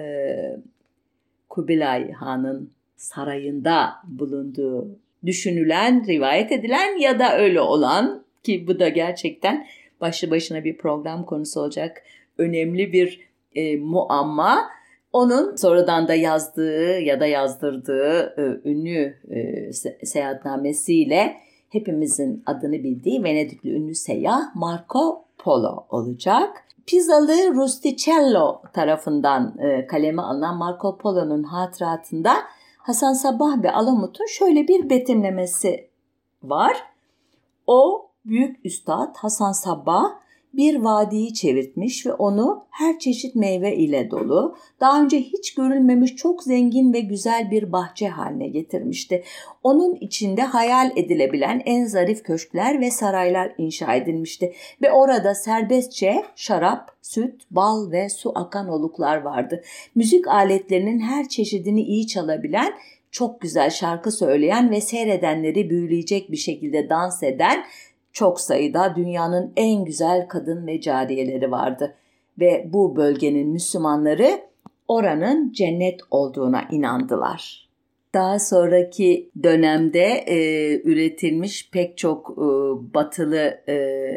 [1.48, 9.66] Kubilay Han'ın sarayında bulunduğu düşünülen, rivayet edilen ya da öyle olan ki bu da gerçekten
[10.00, 12.02] başlı başına bir program konusu olacak
[12.38, 13.20] önemli bir
[13.55, 14.70] e, muamma.
[15.12, 19.72] Onun sonradan da yazdığı ya da yazdırdığı e, ünlü e,
[20.07, 21.37] seyahatnamesiyle
[21.68, 26.64] hepimizin adını bildiği Venedikli ünlü seyyah Marco Polo olacak.
[26.87, 32.35] Pisalı Rusticello tarafından e, kaleme alınan Marco Polo'nun hatıratında
[32.79, 35.88] Hasan Sabah ve Alamut'un şöyle bir betimlemesi
[36.42, 36.77] var.
[37.66, 40.21] O büyük üstad Hasan Sabah
[40.54, 46.42] bir vadiyi çevirtmiş ve onu her çeşit meyve ile dolu, daha önce hiç görülmemiş çok
[46.42, 49.22] zengin ve güzel bir bahçe haline getirmişti.
[49.62, 56.90] Onun içinde hayal edilebilen en zarif köşkler ve saraylar inşa edilmişti ve orada serbestçe şarap,
[57.02, 59.62] süt, bal ve su akan oluklar vardı.
[59.94, 62.72] Müzik aletlerinin her çeşidini iyi çalabilen
[63.10, 67.64] çok güzel şarkı söyleyen ve seyredenleri büyüleyecek bir şekilde dans eden
[68.12, 71.94] çok sayıda dünyanın en güzel kadın ve cariyeleri vardı
[72.40, 74.40] ve bu bölgenin Müslümanları
[74.88, 77.68] oranın cennet olduğuna inandılar.
[78.14, 80.37] Daha sonraki dönemde e,
[80.85, 82.44] üretilmiş pek çok e,
[82.94, 83.75] batılı e,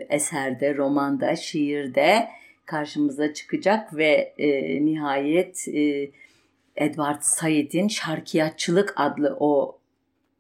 [0.10, 2.28] eserde, romanda, şiirde
[2.66, 6.12] karşımıza çıkacak ve e, nihayet e,
[6.76, 9.78] Edward Said'in Şarkiyatçılık adlı o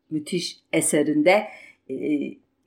[0.09, 1.47] müthiş eserinde
[1.89, 1.95] e,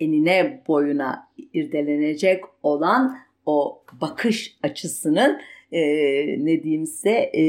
[0.00, 5.40] enine boyuna irdelenecek olan o bakış açısının
[5.72, 5.80] e,
[6.44, 7.42] ne diyeyimse e,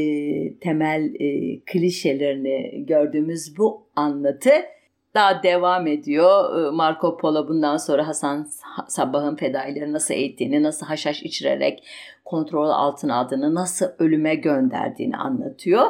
[0.58, 4.52] temel e, klişelerini gördüğümüz bu anlatı
[5.14, 6.68] daha devam ediyor.
[6.68, 8.48] E, Marco Polo bundan sonra Hasan
[8.88, 11.84] Sabbah'ın fedaileri nasıl eğittiğini, nasıl haşhaş içirerek
[12.26, 15.88] kontrol altına aldığını, nasıl ölüme gönderdiğini anlatıyor.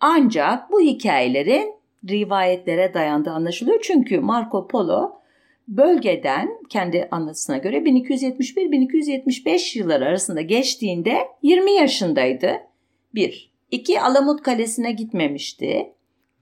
[0.00, 1.74] Ancak bu hikayelerin
[2.08, 3.80] rivayetlere dayandığı anlaşılıyor.
[3.82, 5.21] Çünkü Marco Polo
[5.68, 12.52] bölgeden kendi anlatısına göre 1271-1275 yılları arasında geçtiğinde 20 yaşındaydı.
[13.14, 13.52] Bir.
[13.70, 15.92] İki, Alamut Kalesi'ne gitmemişti.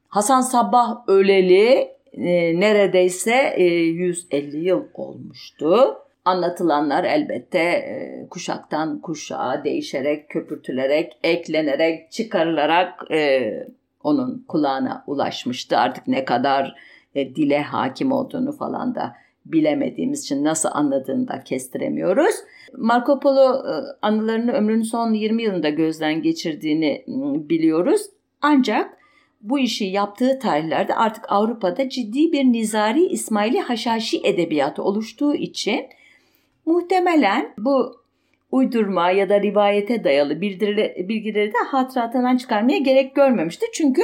[0.09, 5.96] Hasan Sabbah öleli e, neredeyse e, 150 yıl olmuştu.
[6.24, 13.52] Anlatılanlar elbette e, kuşaktan kuşağa değişerek, köpürtülerek, eklenerek, çıkarılarak e,
[14.02, 15.78] onun kulağına ulaşmıştı.
[15.78, 16.74] Artık ne kadar
[17.14, 22.35] e, dile hakim olduğunu falan da bilemediğimiz için nasıl anladığını da kestiremiyoruz.
[22.77, 27.05] Marco Polo e, anılarını ömrünün son 20 yılında gözden geçirdiğini
[27.49, 28.03] biliyoruz.
[28.42, 29.01] Ancak
[29.42, 35.87] bu işi yaptığı tarihlerde artık Avrupa'da ciddi bir Nizari İsmaili Haşhaşi edebiyatı oluştuğu için
[36.66, 38.01] muhtemelen bu
[38.53, 43.67] uydurma ya da rivayete dayalı bilgileri de hatıratından çıkarmaya gerek görmemişti.
[43.73, 44.02] Çünkü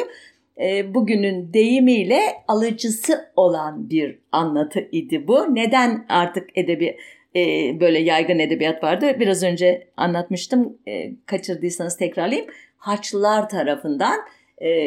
[0.60, 5.54] e, bugünün deyimiyle alıcısı olan bir anlatı idi bu.
[5.54, 6.96] Neden artık edebi
[7.36, 7.40] e,
[7.80, 9.16] böyle yaygın edebiyat vardı?
[9.20, 10.78] Biraz önce anlatmıştım.
[10.88, 12.50] E, kaçırdıysanız tekrarlayayım.
[12.76, 14.16] Haçlılar tarafından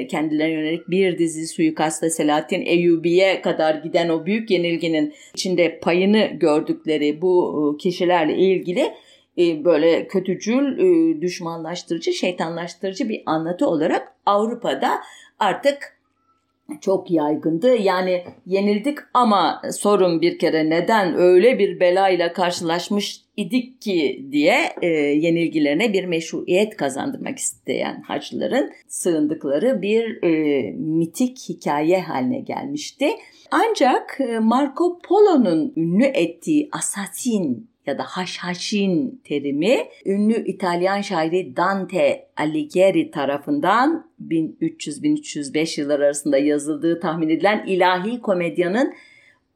[0.09, 7.21] kendilerine yönelik bir dizi suikastla Selahattin Eyyubi'ye kadar giden o büyük yenilginin içinde payını gördükleri
[7.21, 8.93] bu kişilerle ilgili
[9.37, 10.81] böyle kötücül,
[11.21, 15.01] düşmanlaştırıcı, şeytanlaştırıcı bir anlatı olarak Avrupa'da
[15.39, 15.99] artık
[16.81, 17.75] çok yaygındı.
[17.75, 24.87] Yani yenildik ama sorun bir kere neden öyle bir belayla karşılaşmış idik ki diye e,
[24.87, 33.09] yenilgilerine bir meşruiyet kazandırmak isteyen Haçlıların sığındıkları bir e, mitik hikaye haline gelmişti.
[33.51, 42.27] Ancak e, Marco Polo'nun ünlü ettiği asasin ya da haşhaşin terimi ünlü İtalyan şairi Dante
[42.37, 48.93] Alighieri tarafından 1300-1305 yıllar arasında yazıldığı tahmin edilen ilahi komedyanın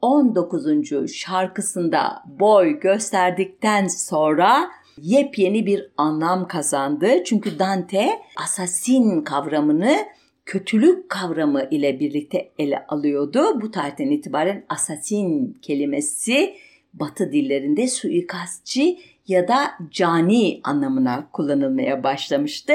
[0.01, 1.13] 19.
[1.13, 4.69] şarkısında boy gösterdikten sonra
[5.01, 7.23] yepyeni bir anlam kazandı.
[7.25, 9.97] Çünkü Dante asasin kavramını
[10.45, 13.61] kötülük kavramı ile birlikte ele alıyordu.
[13.61, 16.53] Bu tarihten itibaren asasin kelimesi
[16.93, 22.73] Batı dillerinde suikastçı ya da cani anlamına kullanılmaya başlamıştı.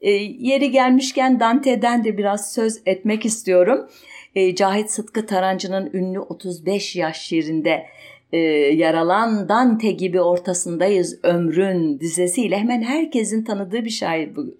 [0.00, 3.88] E, yeri gelmişken Dante'den de biraz söz etmek istiyorum.
[4.34, 7.86] E, Cahit Sıtkı Tarancı'nın ünlü 35 yaş şiirinde
[8.32, 14.54] e, yer alan Dante gibi ortasındayız ömrün dizesiyle hemen herkesin tanıdığı bir şair bu.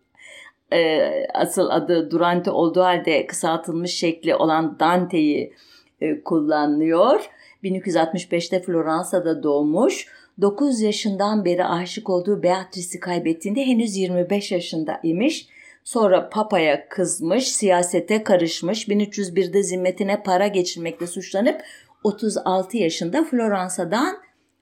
[0.72, 1.00] E,
[1.34, 5.52] asıl adı Durante olduğu halde kısaltılmış şekli olan Dante'yi
[6.00, 7.30] e, kullanıyor.
[7.64, 10.06] 1265'te Floransa'da doğmuş.
[10.40, 15.48] 9 yaşından beri aşık olduğu Beatrice'i kaybettiğinde henüz 25 yaşında imiş.
[15.84, 18.88] Sonra papaya kızmış, siyasete karışmış.
[18.88, 21.60] 1301'de zimmetine para geçirmekle suçlanıp
[22.04, 24.16] 36 yaşında Floransa'dan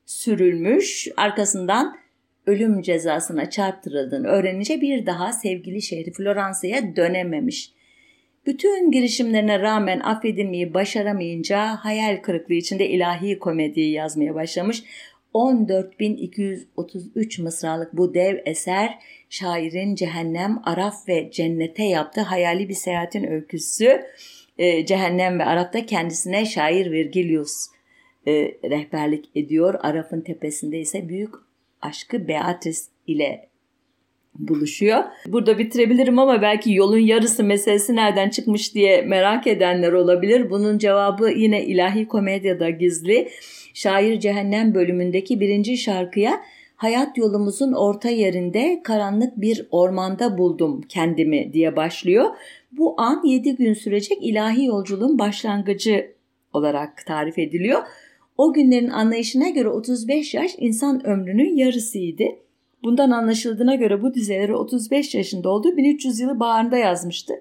[0.07, 1.09] sürülmüş.
[1.17, 1.97] Arkasından
[2.47, 7.76] ölüm cezasına çarptırıldığını öğrenince bir daha sevgili şehri Floransa'ya dönememiş.
[8.47, 14.83] Bütün girişimlerine rağmen affedilmeyi başaramayınca hayal kırıklığı içinde ilahi komediyi yazmaya başlamış.
[15.35, 18.99] 14.233 mısralık bu dev eser
[19.31, 24.03] şairin cehennem, araf ve cennete yaptığı hayali bir seyahatin öyküsü.
[24.59, 27.67] E, cehennem ve arafta kendisine şair Virgilius
[28.27, 28.33] e,
[28.65, 29.75] rehberlik ediyor.
[29.81, 31.35] Araf'ın tepesinde ise büyük
[31.83, 33.49] aşkı Beatrice ile
[34.39, 35.05] buluşuyor.
[35.27, 40.51] Burada bitirebilirim ama belki yolun yarısı meselesi nereden çıkmış diye merak edenler olabilir.
[40.51, 43.29] Bunun cevabı yine ilahi komedyada gizli.
[43.75, 46.41] Şair Cehennem bölümündeki birinci şarkıya
[46.77, 52.25] hayat yolumuzun orta yerinde karanlık bir ormanda buldum kendimi diye başlıyor.
[52.73, 56.13] Bu an 7 gün sürecek ilahi yolculuğun başlangıcı
[56.53, 57.83] olarak tarif ediliyor.
[58.39, 62.25] O günlerin anlayışına göre 35 yaş insan ömrünün yarısıydı.
[62.87, 67.35] Bundan anlaşıldığına göre bu dizeleri 35 yaşında olduğu 1300 yılı baharında yazmıştı.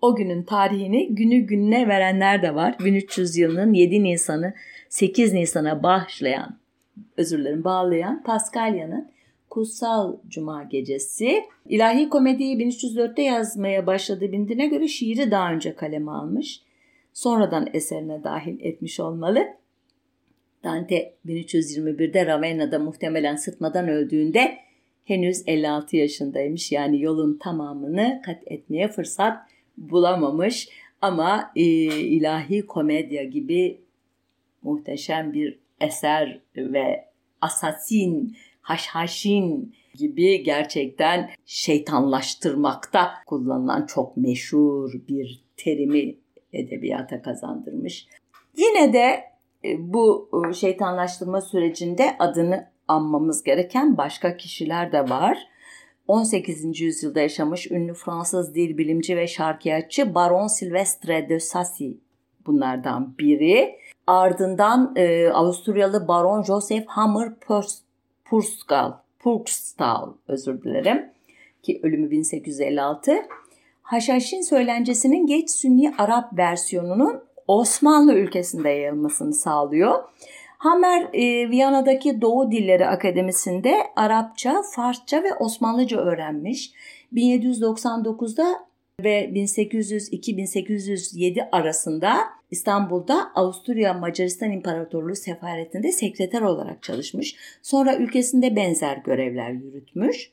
[0.00, 2.76] O günün tarihini günü gününe verenler de var.
[2.84, 4.54] 1300 yılının 7 Nisan'ı
[4.88, 6.58] 8 Nisan'a bağışlayan,
[7.16, 9.10] özür dilerim bağlayan Paskalya'nın
[9.50, 11.44] Kutsal Cuma Gecesi.
[11.68, 16.60] İlahi komediyi 1304'te yazmaya başladığı bilindiğine göre şiiri daha önce kaleme almış.
[17.12, 19.46] Sonradan eserine dahil etmiş olmalı.
[20.64, 24.63] Dante 1321'de Ravenna'da muhtemelen sıtmadan öldüğünde
[25.04, 26.72] henüz 56 yaşındaymış.
[26.72, 29.38] Yani yolun tamamını kat etmeye fırsat
[29.76, 30.68] bulamamış.
[31.00, 31.62] Ama e,
[32.00, 33.80] ilahi komedya gibi
[34.62, 37.04] muhteşem bir eser ve
[37.40, 46.14] asasin, haşhaşin gibi gerçekten şeytanlaştırmakta kullanılan çok meşhur bir terimi
[46.52, 48.06] edebiyata kazandırmış.
[48.56, 49.24] Yine de
[49.64, 55.38] e, bu e, şeytanlaştırma sürecinde adını anmamız gereken başka kişiler de var.
[56.08, 56.80] 18.
[56.80, 61.90] yüzyılda yaşamış ünlü Fransız dil bilimci ve şarkiyatçı Baron Silvestre de Sassy
[62.46, 63.78] bunlardan biri.
[64.06, 67.32] Ardından e, Avusturyalı Baron Joseph Hammer
[68.24, 71.10] Purstal, Purstal özür dilerim
[71.62, 73.12] ki ölümü 1856.
[73.82, 80.02] Haşhaşin söylencesinin geç Sünni Arap versiyonunun Osmanlı ülkesinde yayılmasını sağlıyor.
[80.64, 86.72] Hammer e, Viyana'daki Doğu Dilleri Akademisi'nde Arapça, Farsça ve Osmanlıca öğrenmiş.
[87.12, 88.66] 1799'da
[89.00, 92.16] ve 1802-1807 arasında
[92.50, 97.36] İstanbul'da Avusturya Macaristan İmparatorluğu sefaretinde sekreter olarak çalışmış.
[97.62, 100.30] Sonra ülkesinde benzer görevler yürütmüş.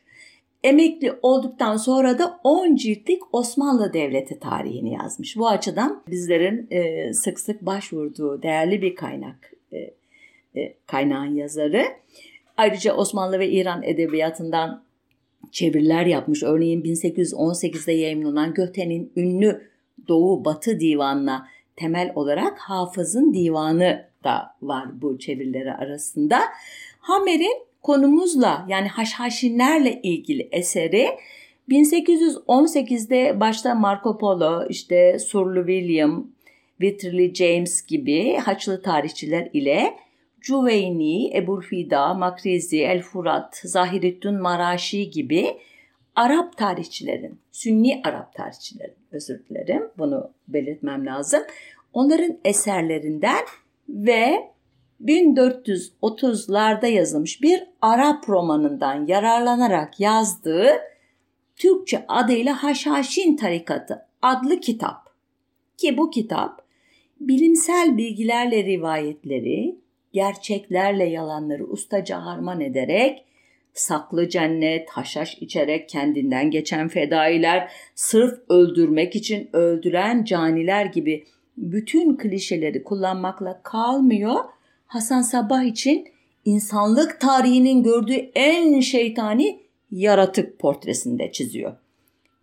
[0.64, 5.38] Emekli olduktan sonra da 10 ciltlik Osmanlı Devleti tarihini yazmış.
[5.38, 10.01] Bu açıdan bizlerin e, sık sık başvurduğu değerli bir kaynak e,
[10.88, 11.84] kaynağın yazarı.
[12.58, 14.84] Ayrıca Osmanlı ve İran edebiyatından
[15.52, 16.44] çeviriler yapmış.
[16.44, 19.70] Örneğin 1818'de yayınlanan Göte'nin ünlü
[20.08, 26.40] Doğu Batı Divanı'na temel olarak Hafız'ın Divanı da var bu çevirileri arasında.
[27.00, 31.08] Hamer'in konumuzla yani haşhaşinlerle ilgili eseri
[31.70, 36.28] 1818'de başta Marco Polo, işte Surlu William,
[36.82, 39.94] Whitley James gibi Haçlı tarihçiler ile
[40.42, 45.58] Cüveyni, Ebulfida, Makrizi, El Furat, Zahireddin Maraşi gibi
[46.16, 51.44] Arap tarihçilerin, Sünni Arap tarihçilerin özür dilerim bunu belirtmem lazım.
[51.94, 53.46] Onların eserlerinden
[53.90, 54.52] ve
[55.06, 60.72] 1430'larda yazılmış bir Arap romanından yararlanarak yazdığı
[61.56, 65.12] Türkçe adıyla Haşhaşin Tarikatı adlı kitap.
[65.78, 66.62] Ki bu kitap
[67.20, 69.81] bilimsel bilgilerle rivayetleri,
[70.14, 73.26] gerçeklerle yalanları ustaca harman ederek
[73.74, 81.24] saklı cennet, haşhaş içerek kendinden geçen fedailer, sırf öldürmek için öldüren caniler gibi
[81.58, 84.36] bütün klişeleri kullanmakla kalmıyor.
[84.88, 86.08] Hasan Sabah için
[86.46, 89.60] insanlık tarihinin gördüğü en şeytani
[89.92, 91.74] yaratık portresinde çiziyor.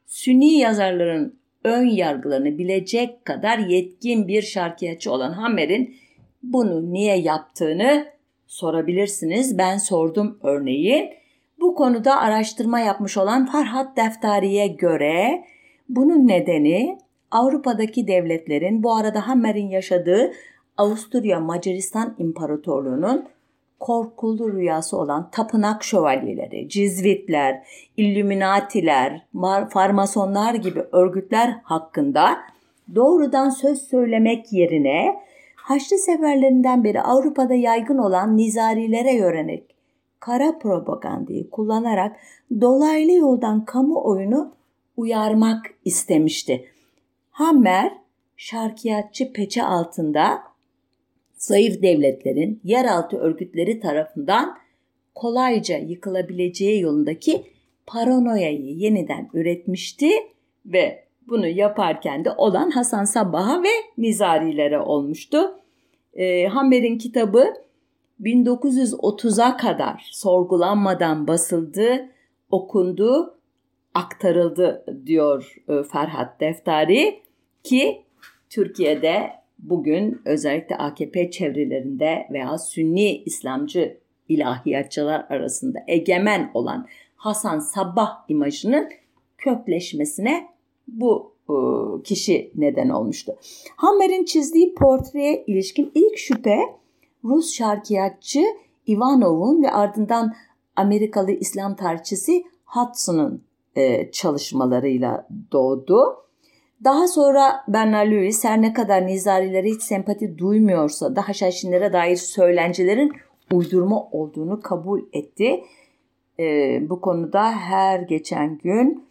[0.06, 5.96] Sünni yazarların ön yargılarını bilecek kadar yetkin bir şarkiyatçı olan Hammer'in
[6.42, 8.06] bunu niye yaptığını
[8.46, 9.58] sorabilirsiniz.
[9.58, 11.18] Ben sordum örneği.
[11.60, 15.44] Bu konuda araştırma yapmış olan Farhat Deftari'ye göre
[15.88, 16.98] bunun nedeni
[17.30, 20.32] Avrupa'daki devletlerin bu arada Hammer'in yaşadığı
[20.76, 23.28] Avusturya Macaristan İmparatorluğu'nun
[23.80, 27.62] korkulu rüyası olan tapınak şövalyeleri, cizvitler,
[27.96, 29.26] illüminatiler,
[29.70, 32.38] farmasonlar gibi örgütler hakkında
[32.94, 35.27] doğrudan söz söylemek yerine
[35.68, 39.64] Haçlı seferlerinden beri Avrupa'da yaygın olan nizarilere yönelik
[40.20, 42.16] kara propagandayı kullanarak
[42.60, 44.54] dolaylı yoldan kamuoyunu
[44.96, 46.68] uyarmak istemişti.
[47.30, 47.92] Hammer,
[48.36, 50.42] şarkiyatçı peçe altında
[51.36, 54.58] zayıf devletlerin yeraltı örgütleri tarafından
[55.14, 57.42] kolayca yıkılabileceği yolundaki
[57.86, 60.10] paranoyayı yeniden üretmişti
[60.66, 63.68] ve bunu yaparken de olan Hasan Sabbah'a ve
[63.98, 65.38] Nizarilere olmuştu.
[66.14, 67.44] E, Hammer'in kitabı
[68.20, 72.08] 1930'a kadar sorgulanmadan basıldı,
[72.50, 73.38] okundu,
[73.94, 77.22] aktarıldı diyor e, Ferhat Deftari
[77.64, 78.02] ki
[78.50, 83.98] Türkiye'de bugün özellikle AKP çevrelerinde veya Sünni İslamcı
[84.28, 88.88] ilahiyatçılar arasında egemen olan Hasan Sabbah imajının
[89.38, 90.48] kökleşmesine
[90.88, 91.54] bu e,
[92.02, 93.36] kişi neden olmuştu.
[93.76, 96.58] Hammer'in çizdiği portreye ilişkin ilk şüphe
[97.24, 98.44] Rus şarkiyatçı
[98.86, 100.34] Ivanov'un ve ardından
[100.76, 103.42] Amerikalı İslam tarihçisi Hudson'ın
[103.76, 106.16] e, çalışmalarıyla doğdu.
[106.84, 113.12] Daha sonra Bernard Lewis her ne kadar nizarilere hiç sempati duymuyorsa da haşhaşinlere dair söylencilerin
[113.52, 115.64] uydurma olduğunu kabul etti.
[116.40, 119.07] E, bu konuda her geçen gün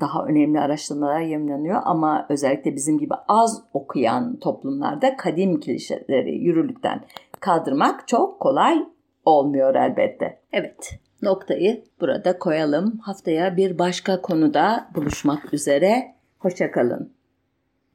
[0.00, 7.04] daha önemli araştırmalar yayınlanıyor ama özellikle bizim gibi az okuyan toplumlarda kadim klişeleri yürürlükten
[7.40, 8.84] kaldırmak çok kolay
[9.24, 10.38] olmuyor elbette.
[10.52, 12.98] Evet, noktayı burada koyalım.
[12.98, 16.14] Haftaya bir başka konuda buluşmak üzere.
[16.38, 17.12] Hoşçakalın.